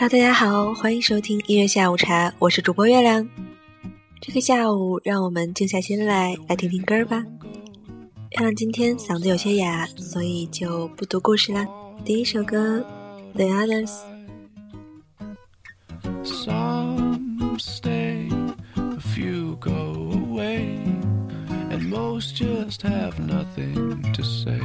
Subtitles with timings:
[0.00, 3.28] 哈喽，大家好，欢迎收听音乐下午茶，我是主播月亮。
[4.18, 7.22] 这个下午，让我们静下心来，来听听歌吧。
[8.30, 11.68] 月亮今天嗓子有些哑，所以就不读故事啦。
[12.02, 12.82] 第一首歌，
[13.36, 13.90] 《The Others》。
[22.32, 24.60] Just have nothing to say.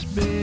[0.00, 0.37] It's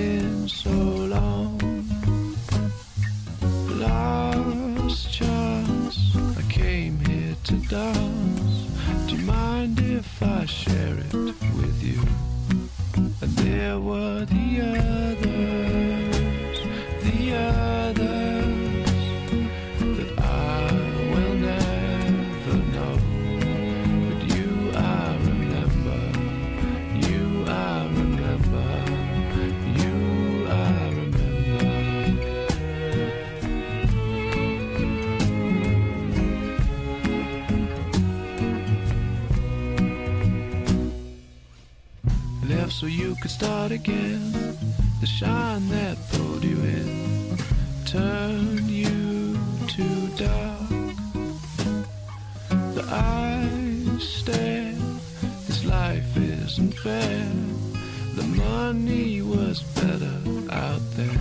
[43.25, 44.31] could start again.
[45.01, 47.35] The shine that pulled you in
[47.83, 49.35] turned you
[49.67, 50.69] to dark.
[52.75, 54.75] The eyes stare.
[55.47, 57.25] This life isn't fair.
[58.13, 60.17] The money was better
[60.51, 61.19] out there,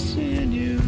[0.00, 0.79] missing you?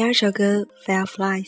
[0.00, 1.44] 第二首歌《Fireflies》。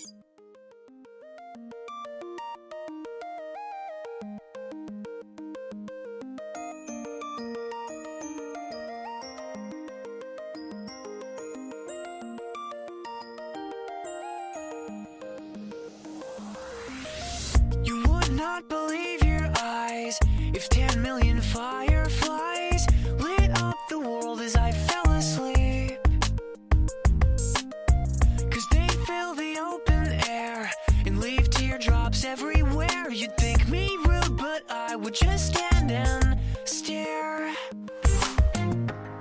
[34.69, 37.53] I would just stand and stare.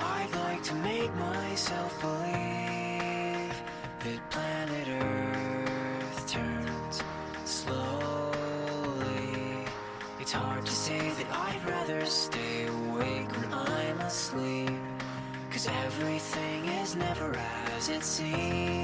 [0.01, 3.55] I'd like to make myself believe
[4.05, 7.03] that planet Earth turns
[7.45, 8.35] slowly.
[10.21, 14.71] It's hard to say that I'd rather stay awake when I'm asleep.
[15.51, 17.37] Cause everything is never
[17.77, 18.82] as it seems.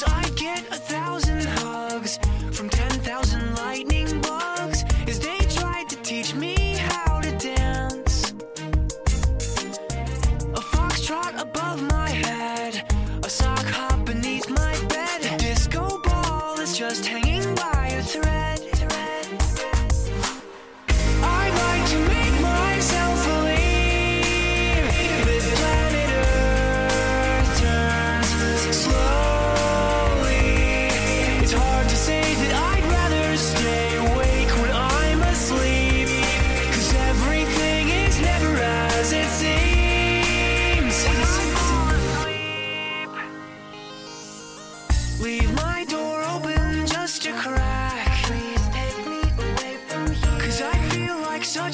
[0.00, 2.20] Cause I get a thousand hugs
[2.52, 4.84] from 10,000 lightning bugs.
[5.08, 5.38] As they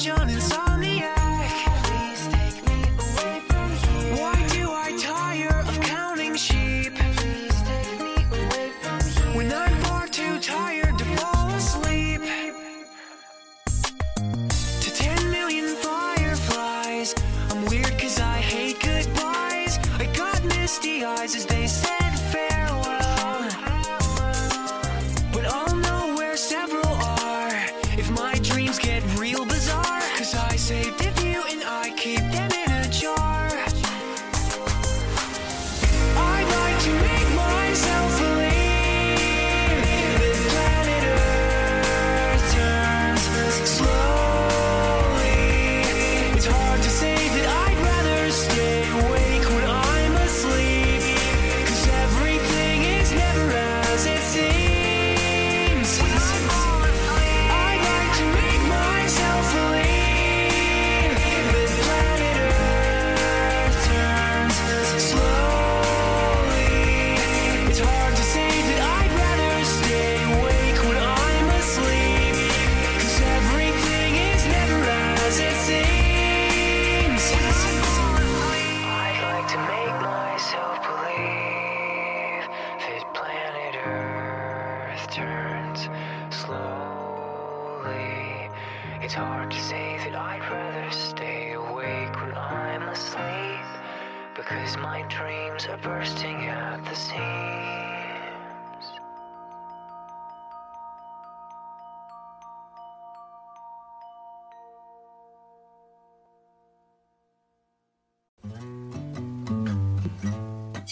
[0.05, 0.29] such an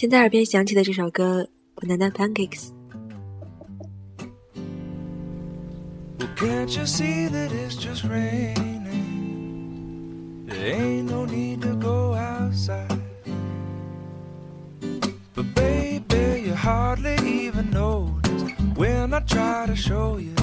[0.03, 1.47] 现在耳边响起的这首歌《
[1.81, 2.69] Banana Pancakes》，
[6.17, 8.85] Well, can't you see that it's just raining?
[10.47, 12.87] There ain't no need to go outside.
[15.35, 18.43] But baby, you hardly even notice
[18.75, 20.33] when I try to show you.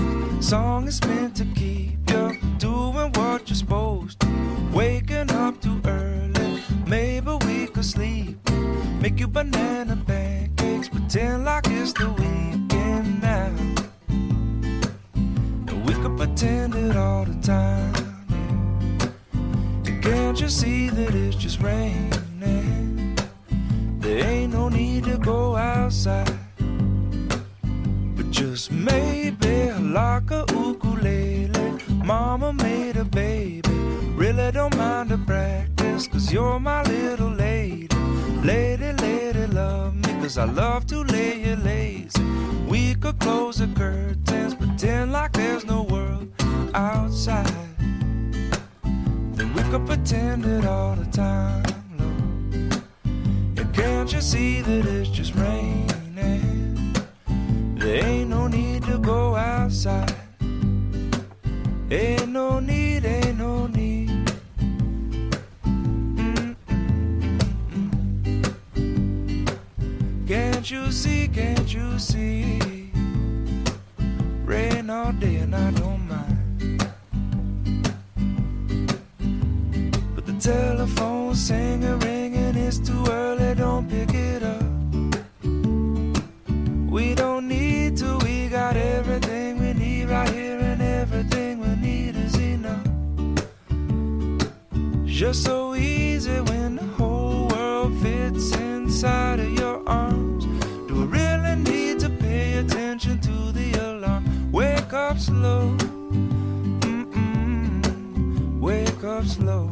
[0.41, 1.45] Song is meant to
[17.02, 17.94] all the time.
[19.86, 22.12] And can't you see that it's just raining?
[24.00, 26.38] There ain't no need to go outside.
[28.16, 31.80] But just maybe like a ukulele.
[32.04, 33.70] Mama made a baby.
[34.16, 37.88] Really don't mind the practice, cause you're my little lady.
[38.44, 42.24] Lady, lady, love me, cause I love to lay you lazy.
[42.68, 45.81] We could close the curtains, pretend like there's no
[47.28, 47.54] outside.
[49.36, 51.64] Then we could pretend it all the time,
[52.00, 52.84] Lord.
[53.58, 56.96] And can't you see that it's just raining?
[57.76, 60.16] There ain't no need to go outside.
[61.92, 64.10] Ain't no need, ain't no need.
[70.28, 72.92] Can't you see, can't you see?
[74.44, 76.01] Rain all day and I don't
[95.22, 100.46] Just so easy when the whole world fits inside of your arms.
[100.88, 104.52] Do I really need to pay attention to the alarm?
[104.52, 105.78] Wake up slow,
[106.80, 109.70] mm-mm, wake up slow.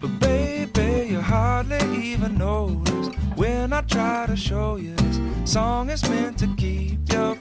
[0.00, 5.18] But baby, you hardly even notice when I try to show you this
[5.52, 7.34] song is meant to keep you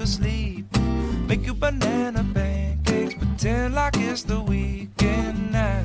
[0.00, 5.84] Make you banana pancakes, pretend like it's the weekend now.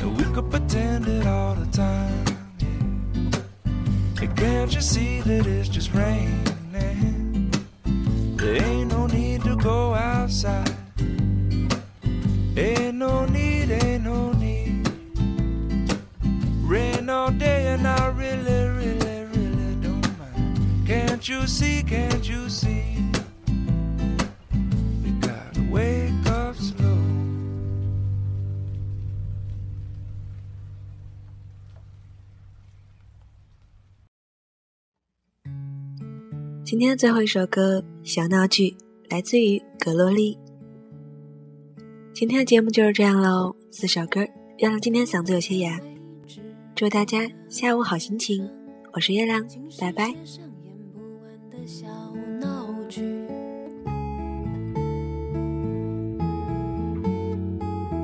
[0.00, 2.24] And we could pretend it all the time.
[2.58, 4.22] Yeah.
[4.22, 6.42] And can't you see that it's just raining?
[8.34, 10.61] There ain't no need to go outside.
[21.22, 22.82] juicy can juicy.
[25.04, 26.98] We gotta wake up snow
[36.64, 38.76] 今天的最后一首歌小闹剧
[39.08, 40.36] 来自于格洛丽
[42.12, 44.22] 今天的节目就是这样喽四首歌
[44.58, 45.80] 月亮今天嗓子有些哑。
[46.74, 48.50] 祝大家下午好心情
[48.92, 49.46] 我是月亮
[49.78, 50.12] 拜拜。
[51.66, 51.86] 小
[52.40, 53.02] 闹剧。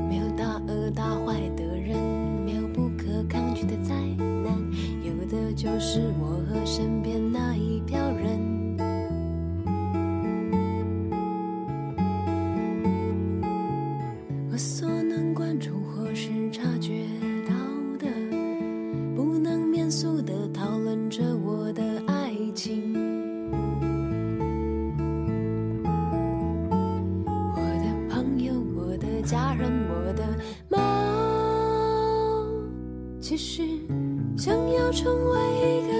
[0.09, 1.97] 没有大恶大坏的人
[2.45, 4.53] 没有不可抗拒的灾难
[5.03, 7.08] 有的就是我和身边
[29.29, 30.25] 家人我的
[30.71, 30.79] 猫。
[33.21, 33.63] 其实
[34.39, 35.98] 想要成为一个